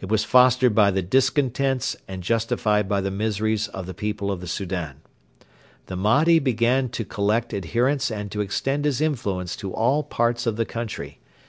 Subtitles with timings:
[0.00, 4.40] It was fostered by the discontents and justified by the miseries of the people of
[4.40, 5.00] the Soudan.
[5.86, 10.54] The Mahdi began to collect adherents and to extend his influence in all parts of
[10.54, 11.18] the country.